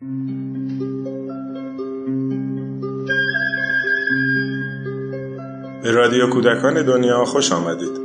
[0.00, 0.06] به
[5.90, 7.96] رادیو کودکان دنیا خوش آمدید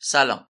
[0.00, 0.46] سلام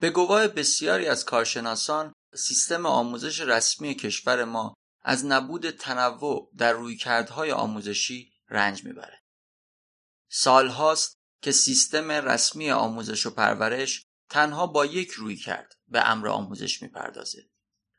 [0.00, 7.52] به گواه بسیاری از کارشناسان سیستم آموزش رسمی کشور ما از نبود تنوع در رویکردهای
[7.52, 9.18] آموزشی رنج می‌بره.
[10.30, 16.82] سالهاست که سیستم رسمی آموزش و پرورش تنها با یک روی کرد به امر آموزش
[16.82, 17.50] می‌پردازه.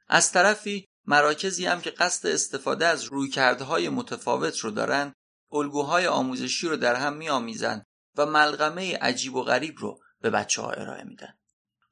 [0.07, 5.13] از طرفی مراکزی هم که قصد استفاده از رویکردهای متفاوت رو دارن
[5.51, 7.85] الگوهای آموزشی رو در هم میآمیزند
[8.17, 11.33] و ملغمه عجیب و غریب رو به بچه ها ارائه میدن.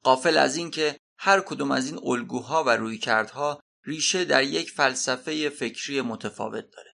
[0.02, 6.00] قافل از اینکه هر کدوم از این الگوها و رویکردها ریشه در یک فلسفه فکری
[6.00, 6.94] متفاوت داره.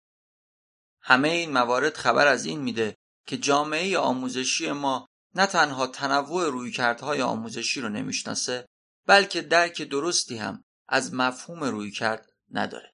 [1.01, 7.23] همه این موارد خبر از این میده که جامعه آموزشی ما نه تنها تنوع رویکردهای
[7.23, 8.66] آموزشی رو نمی‌شناسه
[9.06, 12.93] بلکه درک درستی هم از مفهوم رویکرد نداره.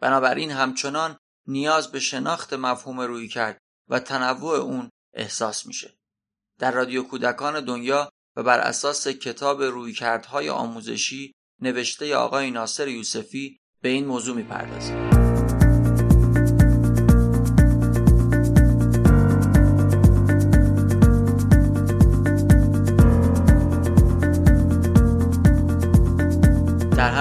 [0.00, 5.94] بنابراین همچنان نیاز به شناخت مفهوم رویکرد و تنوع اون احساس میشه.
[6.58, 13.88] در رادیو کودکان دنیا و بر اساس کتاب رویکردهای آموزشی نوشته آقای ناصر یوسفی به
[13.88, 15.21] این موضوع می‌پردازیم.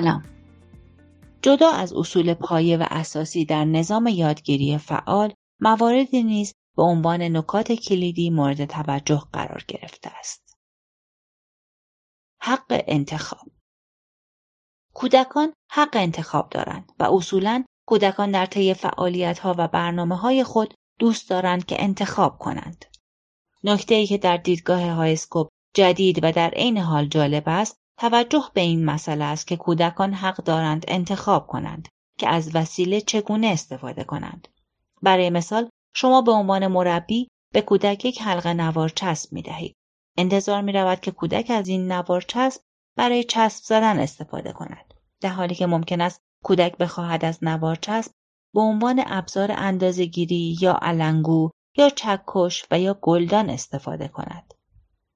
[0.00, 0.22] سلام.
[1.42, 7.72] جدا از اصول پایه و اساسی در نظام یادگیری فعال مواردی نیز به عنوان نکات
[7.72, 10.56] کلیدی مورد توجه قرار گرفته است.
[12.40, 13.48] حق انتخاب.
[14.94, 20.74] کودکان حق انتخاب دارند و اصولا کودکان در طی فعالیت ها و برنامه های خود
[20.98, 22.84] دوست دارند که انتخاب کنند.
[23.64, 28.60] نکته ای که در دیدگاه هایسکوپ جدید و در عین حال جالب است توجه به
[28.60, 31.88] این مسئله است که کودکان حق دارند انتخاب کنند
[32.18, 34.48] که از وسیله چگونه استفاده کنند.
[35.02, 39.74] برای مثال شما به عنوان مربی به کودک یک حلقه نوار چسب می دهید.
[40.18, 42.62] انتظار می رود که کودک از این نوار چسب
[42.96, 44.94] برای چسب زدن استفاده کند.
[45.20, 48.12] در حالی که ممکن است کودک بخواهد از نوار چسب
[48.54, 54.54] به عنوان ابزار اندازهگیری یا علنگو یا چکش و یا گلدان استفاده کند.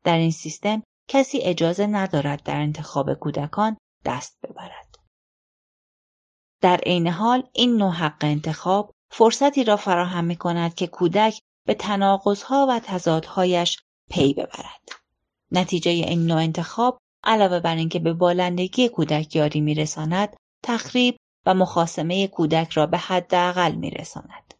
[0.04, 4.94] در این سیستم کسی اجازه ندارد در انتخاب کودکان دست ببرد.
[6.60, 11.74] در عین حال این نوع حق انتخاب فرصتی را فراهم می کند که کودک به
[11.74, 13.78] تناقضها و تضادهایش
[14.10, 14.88] پی ببرد.
[15.50, 21.16] نتیجه این نوع انتخاب علاوه بر اینکه به بالندگی کودک یاری میرساند تخریب
[21.46, 24.54] و مخاسمه کودک را به حداقل میرساند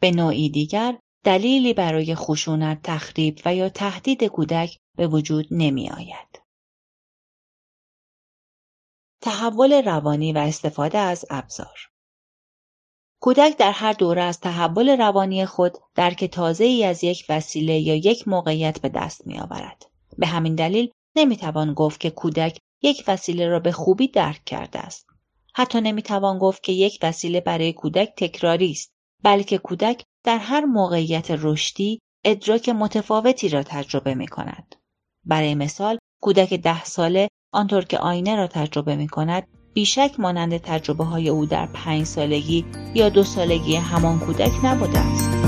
[0.00, 6.42] به نوعی دیگر دلیلی برای خشونت تخریب و یا تهدید کودک به وجود نمی آید.
[9.22, 11.90] تحول روانی و استفاده از ابزار
[13.20, 17.94] کودک در هر دوره از تحول روانی خود درک تازه ای از یک وسیله یا
[17.94, 19.86] یک موقعیت به دست می آورد.
[20.18, 24.78] به همین دلیل نمی توان گفت که کودک یک وسیله را به خوبی درک کرده
[24.78, 25.06] است.
[25.54, 30.64] حتی نمی توان گفت که یک وسیله برای کودک تکراری است بلکه کودک در هر
[30.64, 34.74] موقعیت رشدی ادراک متفاوتی را تجربه می کند.
[35.24, 41.04] برای مثال کودک ده ساله آنطور که آینه را تجربه می کند بیشک مانند تجربه
[41.04, 45.47] های او در پنج سالگی یا دو سالگی همان کودک نبوده است.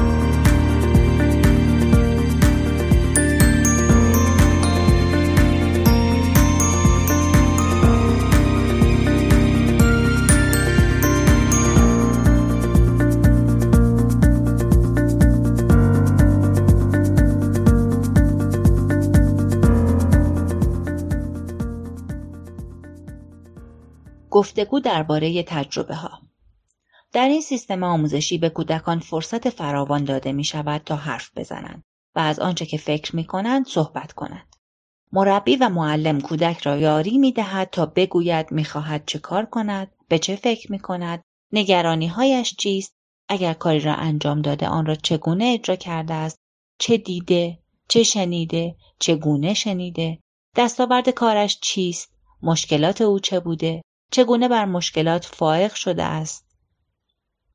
[24.41, 26.21] گفتگو درباره تجربه ها
[27.13, 31.85] در این سیستم آموزشی به کودکان فرصت فراوان داده می شود تا حرف بزنند
[32.15, 34.57] و از آنچه که فکر می کنند صحبت کنند.
[35.13, 39.93] مربی و معلم کودک را یاری می دهد تا بگوید می خواهد چه کار کند،
[40.09, 41.23] به چه فکر می کند،
[41.53, 42.95] نگرانی هایش چیست،
[43.29, 46.39] اگر کاری را انجام داده آن را چگونه اجرا کرده است،
[46.79, 47.59] چه دیده،
[47.89, 50.19] چه شنیده، چگونه شنیده،
[50.57, 52.13] دستاورد کارش چیست،
[52.43, 56.51] مشکلات او چه بوده، چگونه بر مشکلات فائق شده است.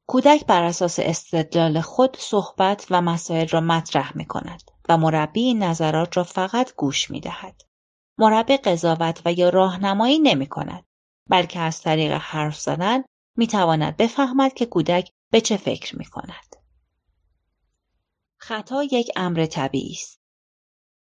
[0.07, 5.63] کودک بر اساس استدلال خود صحبت و مسائل را مطرح می کند و مربی این
[5.63, 7.61] نظرات را فقط گوش می دهد.
[8.17, 10.85] مربی قضاوت و یا راهنمایی نمی کند
[11.29, 13.03] بلکه از طریق حرف زدن
[13.37, 16.55] می تواند بفهمد که کودک به چه فکر می کند.
[18.37, 20.19] خطا یک امر طبیعی است.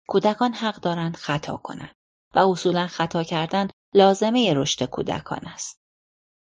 [0.07, 1.95] کودکان حق دارند خطا کنند
[2.35, 5.79] و اصولا خطا کردن لازمه رشد کودکان است.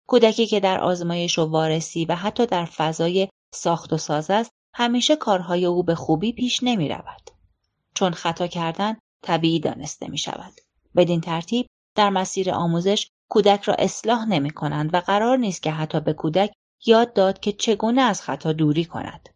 [0.07, 5.17] کودکی که در آزمایش و وارسی و حتی در فضای ساخت و ساز است همیشه
[5.17, 7.31] کارهای او به خوبی پیش نمی رود.
[7.95, 10.53] چون خطا کردن طبیعی دانسته می شود.
[10.97, 11.67] بدین ترتیب
[11.97, 16.53] در مسیر آموزش کودک را اصلاح نمی کنند و قرار نیست که حتی به کودک
[16.87, 19.29] یاد داد که چگونه از خطا دوری کند.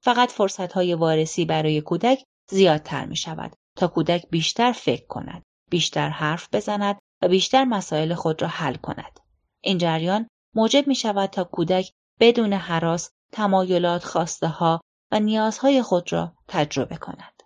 [0.00, 6.08] فقط فرصت های وارسی برای کودک زیادتر می شود تا کودک بیشتر فکر کند، بیشتر
[6.08, 9.20] حرف بزند بیشتر مسائل خود را حل کند.
[9.60, 14.80] این جریان موجب می شود تا کودک بدون حراس تمایلات خواسته ها
[15.12, 17.42] و نیازهای خود را تجربه کند.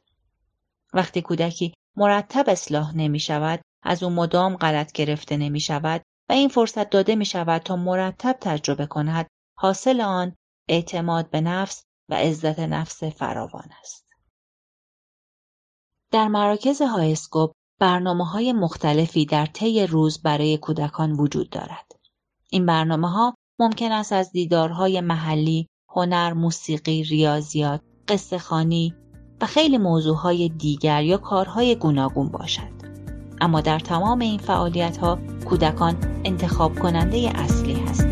[0.94, 6.48] وقتی کودکی مرتب اصلاح نمی شود از او مدام غلط گرفته نمی شود و این
[6.48, 9.26] فرصت داده می شود تا مرتب تجربه کند
[9.58, 10.36] حاصل آن
[10.68, 14.06] اعتماد به نفس و عزت نفس فراوان است.
[16.10, 21.92] در مراکز هایسکوپ برنامه های مختلفی در طی روز برای کودکان وجود دارد.
[22.50, 28.94] این برنامه ها ممکن است از دیدارهای محلی، هنر، موسیقی، ریاضیات، قصه خانی
[29.40, 32.78] و خیلی موضوعهای دیگر یا کارهای گوناگون باشد.
[33.40, 38.07] اما در تمام این فعالیت ها کودکان انتخاب کننده اصلی هستند.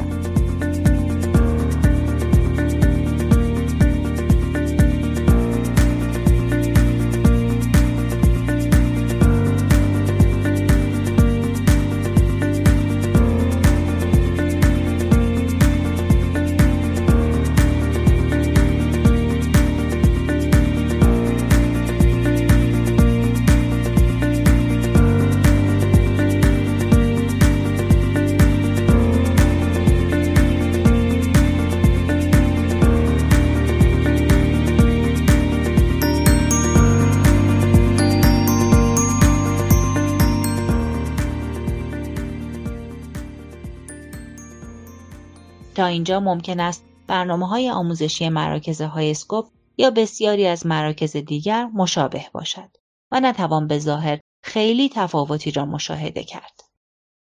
[45.87, 49.47] اینجا ممکن است برنامه های آموزشی مراکز های اسکوپ
[49.79, 52.77] یا بسیاری از مراکز دیگر مشابه باشد
[53.13, 56.61] و نتوان به ظاهر خیلی تفاوتی را مشاهده کرد.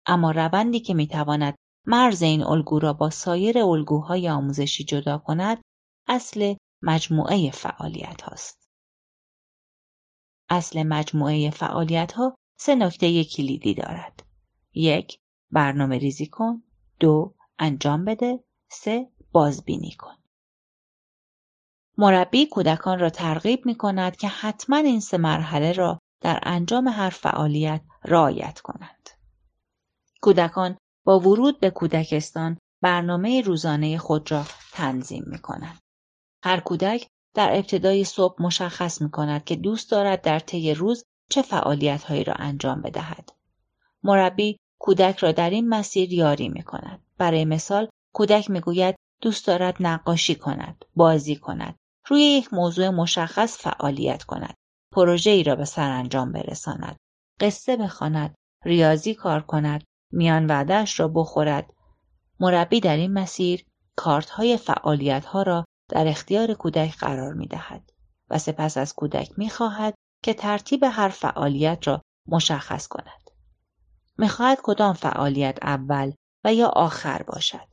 [0.06, 1.56] اما روندی که می‌تواند
[1.86, 5.62] مرز این الگو را با سایر الگوهای آموزشی جدا کند
[6.08, 8.70] اصل مجموعه فعالیت هاست.
[10.50, 14.24] اصل مجموعه فعالیت ها سه نکته کلیدی دارد.
[14.74, 15.20] یک
[15.52, 16.64] برنامه ریزی کن.
[17.00, 20.16] دو انجام بده سه بازبینی کن
[21.98, 27.10] مربی کودکان را ترغیب می کند که حتما این سه مرحله را در انجام هر
[27.10, 29.10] فعالیت رعایت کنند.
[30.22, 35.80] کودکان با ورود به کودکستان برنامه روزانه خود را تنظیم می کنند.
[36.44, 41.42] هر کودک در ابتدای صبح مشخص می کند که دوست دارد در طی روز چه
[41.42, 43.30] فعالیت هایی را انجام بدهد.
[44.04, 47.07] مربی کودک را در این مسیر یاری می کند.
[47.18, 51.76] برای مثال کودک می‌گوید دوست دارد نقاشی کند، بازی کند،
[52.08, 54.54] روی یک موضوع مشخص فعالیت کند،
[54.94, 56.98] پروژه ای را به سرانجام برساند،
[57.40, 61.74] قصه بخواند، ریاضی کار کند، میان وعدهش را بخورد.
[62.40, 67.90] مربی در این مسیر کارت های فعالیت ها را در اختیار کودک قرار می دهد
[68.30, 69.94] و سپس از کودک می خواهد
[70.24, 73.30] که ترتیب هر فعالیت را مشخص کند.
[74.18, 76.12] می‌خواهد کدام فعالیت اول
[76.46, 77.68] و یا آخر باشد.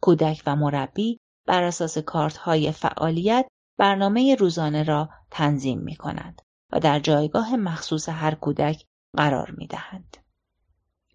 [0.00, 6.42] کودک و مربی بر اساس کارت های فعالیت برنامه روزانه را تنظیم می کنند
[6.72, 8.84] و در جایگاه مخصوص هر کودک
[9.16, 10.16] قرار می دهند.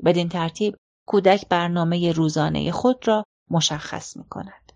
[0.05, 0.75] بدین ترتیب
[1.07, 4.71] کودک برنامه روزانه خود را مشخص می کند.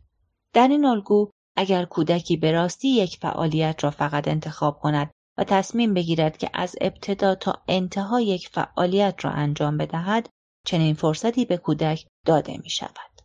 [0.53, 5.93] در این الگو اگر کودکی به راستی یک فعالیت را فقط انتخاب کند و تصمیم
[5.93, 10.29] بگیرد که از ابتدا تا انتها یک فعالیت را انجام بدهد
[10.67, 13.21] چنین فرصتی به کودک داده می شود.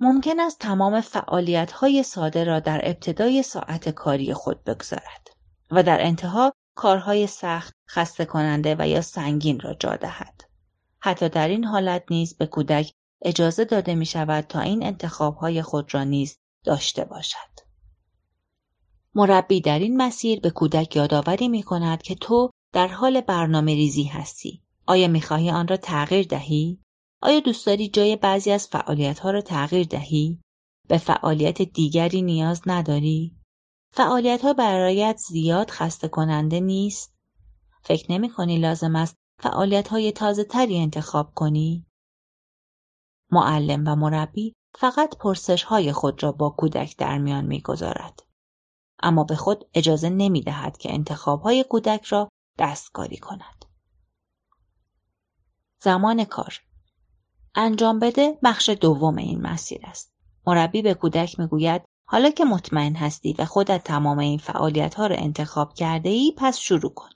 [0.00, 5.28] ممکن است تمام فعالیت های ساده را در ابتدای ساعت کاری خود بگذارد
[5.70, 10.42] و در انتها کارهای سخت، خسته کننده و یا سنگین را جا دهد.
[10.98, 15.94] حتی در این حالت نیز به کودک اجازه داده می شود تا این انتخابهای خود
[15.94, 17.60] را نیز داشته باشد.
[19.14, 24.04] مربی در این مسیر به کودک یادآوری می کند که تو در حال برنامه ریزی
[24.04, 24.62] هستی.
[24.90, 26.80] آیا می خواهی آن را تغییر دهی؟
[27.22, 30.40] آیا دوست داری جای بعضی از فعالیت ها را تغییر دهی؟
[30.88, 33.36] به فعالیت دیگری نیاز نداری؟
[33.94, 37.14] فعالیت ها برایت زیاد خسته کننده نیست؟
[37.82, 41.86] فکر نمی کنی لازم است فعالیت های تازه تری انتخاب کنی؟
[43.32, 48.22] معلم و مربی فقط پرسش های خود را با کودک در میان می گذارد.
[49.02, 52.28] اما به خود اجازه نمی دهد که انتخاب های کودک را
[52.58, 53.59] دستکاری کند.
[55.82, 56.60] زمان کار
[57.54, 60.12] انجام بده بخش دوم این مسیر است.
[60.46, 65.16] مربی به کودک می‌گوید حالا که مطمئن هستی و خودت تمام این فعالیت ها را
[65.16, 67.08] انتخاب کرده ای پس شروع کن.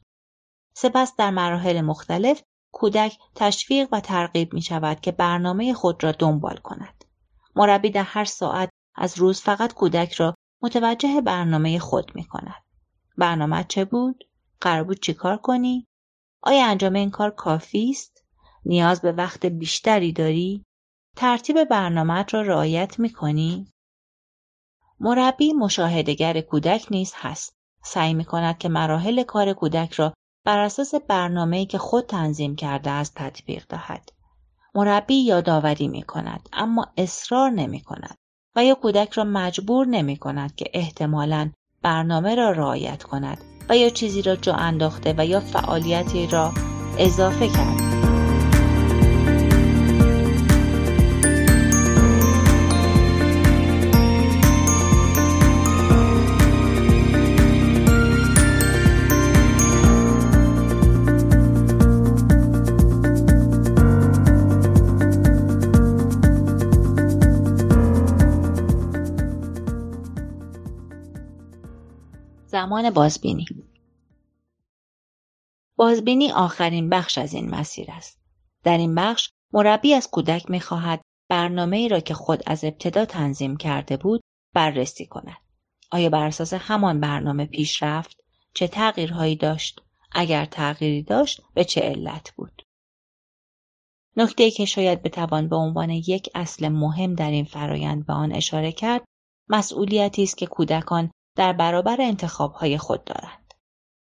[0.77, 2.43] سپس در مراحل مختلف
[2.73, 7.05] کودک تشویق و ترغیب می شود که برنامه خود را دنبال کند.
[7.57, 12.65] مربی در هر ساعت از روز فقط کودک را متوجه برنامه خود می کند.
[13.19, 14.25] برنامه چه بود؟
[14.61, 15.87] قرار بود چیکار کنی؟
[16.43, 18.14] آیا انجام این کار کافی است؟
[18.67, 20.65] نیاز به وقت بیشتری داری؟
[21.17, 23.67] ترتیب برنامه را رعایت می کنی؟
[25.01, 27.57] مربی مشاهدگر کودک نیز هست.
[27.85, 32.91] سعی می کند که مراحل کار کودک را بر اساس برنامه‌ای که خود تنظیم کرده
[32.91, 34.09] است تطبیق دهد.
[34.75, 38.17] مربی یادآوری می کند اما اصرار نمی کند
[38.57, 41.51] و یا کودک را مجبور نمی کند که احتمالاً
[41.83, 46.53] برنامه را رعایت کند و یا چیزی را جا انداخته و یا فعالیتی را
[46.99, 48.14] اضافه کرده.
[72.65, 73.47] زمان بازبینی
[75.77, 78.21] بازبینی آخرین بخش از این مسیر است.
[78.63, 83.05] در این بخش مربی از کودک می خواهد برنامه ای را که خود از ابتدا
[83.05, 84.21] تنظیم کرده بود
[84.55, 85.37] بررسی کند.
[85.91, 88.17] آیا بر اساس همان برنامه پیش رفت؟
[88.55, 89.81] چه تغییرهایی داشت؟
[90.13, 92.63] اگر تغییری داشت به چه علت بود؟
[94.17, 98.73] نکته که شاید بتوان به عنوان یک اصل مهم در این فرایند به آن اشاره
[98.73, 99.05] کرد
[99.49, 103.55] مسئولیتی است که کودکان در برابر انتخابهای خود دارند.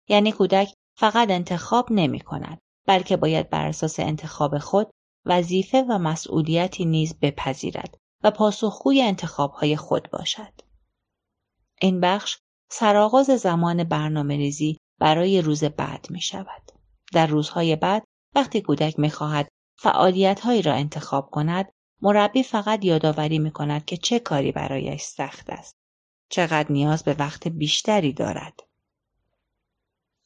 [0.10, 4.90] یعنی کودک فقط انتخاب نمی کند بلکه باید بر اساس انتخاب خود
[5.26, 10.62] وظیفه و مسئولیتی نیز بپذیرد و پاسخگوی انتخابهای خود باشد.
[11.82, 12.38] این بخش
[12.72, 16.72] سرآغاز زمان برنامه ریزی برای روز بعد می شود.
[17.14, 18.04] در روزهای بعد
[18.36, 19.48] وقتی کودک می خواهد
[19.80, 25.50] فعالیت هایی را انتخاب کند مربی فقط یادآوری می کند که چه کاری برایش سخت
[25.50, 25.76] است.
[26.30, 28.60] چقدر نیاز به وقت بیشتری دارد.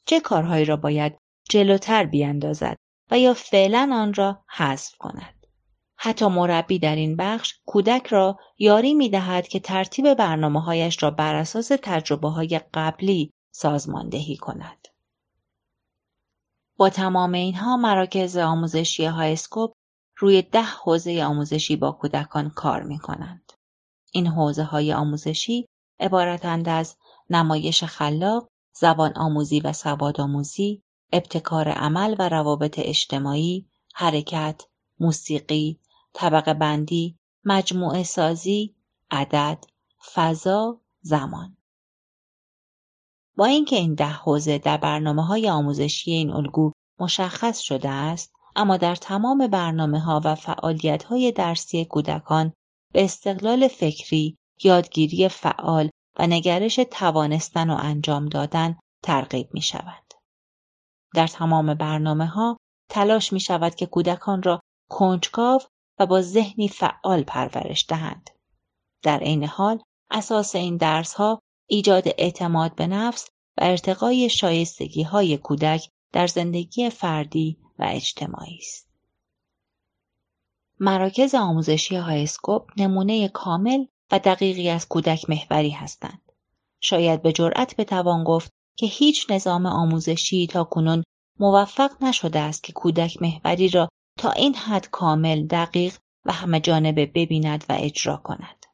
[0.05, 1.17] چه کارهایی را باید
[1.49, 2.75] جلوتر بیاندازد
[3.11, 5.47] و یا فعلا آن را حذف کند.
[5.95, 11.11] حتی مربی در این بخش کودک را یاری می دهد که ترتیب برنامه هایش را
[11.11, 14.87] بر اساس تجربه های قبلی سازماندهی کند.
[16.77, 19.73] با تمام اینها مراکز آموزشی هایسکوپ
[20.17, 23.53] روی ده حوزه آموزشی با کودکان کار می کنند.
[24.11, 25.68] این حوزه های آموزشی
[25.99, 26.95] عبارتند از
[27.29, 34.61] نمایش خلاق، زبان آموزی و سواد آموزی، ابتکار عمل و روابط اجتماعی، حرکت،
[34.99, 35.79] موسیقی،
[36.13, 38.75] طبقه بندی، مجموعه سازی،
[39.11, 39.65] عدد،
[40.13, 41.57] فضا، زمان.
[43.37, 48.77] با اینکه این ده حوزه در برنامه های آموزشی این الگو مشخص شده است، اما
[48.77, 52.53] در تمام برنامه ها و فعالیت های درسی کودکان
[52.93, 55.89] به استقلال فکری یادگیری فعال
[56.19, 60.13] و نگرش توانستن و انجام دادن ترغیب می شود.
[61.15, 62.57] در تمام برنامه ها
[62.89, 65.61] تلاش می شود که کودکان را کنجکاو
[65.99, 68.29] و با ذهنی فعال پرورش دهند.
[69.03, 71.39] در عین حال اساس این درس ها
[71.69, 78.89] ایجاد اعتماد به نفس و ارتقای شایستگی های کودک در زندگی فردی و اجتماعی است.
[80.79, 86.31] مراکز آموزشی هایسکوپ نمونه کامل و دقیقی از کودک محوری هستند.
[86.81, 91.03] شاید به جرأت بتوان گفت که هیچ نظام آموزشی تا کنون
[91.39, 93.89] موفق نشده است که کودک محوری را
[94.19, 98.65] تا این حد کامل دقیق و همه جانبه ببیند و اجرا کند.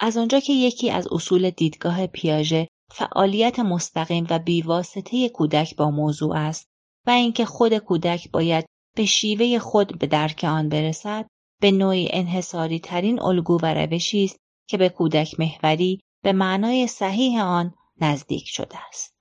[0.00, 6.36] از آنجا که یکی از اصول دیدگاه پیاژه فعالیت مستقیم و بیواسطه کودک با موضوع
[6.36, 6.68] است
[7.06, 11.26] و اینکه خود کودک باید به شیوه خود به درک آن برسد
[11.60, 14.36] به نوعی انحصاری ترین الگو و روشی است
[14.68, 19.14] که به کودک محوری به معنای صحیح آن نزدیک شده است.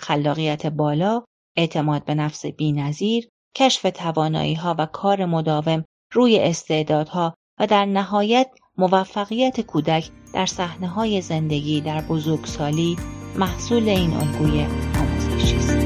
[0.00, 1.24] خلاقیت بالا،
[1.56, 8.50] اعتماد به نفس بینظیر، کشف توانایی ها و کار مداوم روی استعدادها و در نهایت
[8.78, 12.96] موفقیت کودک در صحنه های زندگی در بزرگسالی
[13.38, 15.85] محصول این الگوی آموزشی است.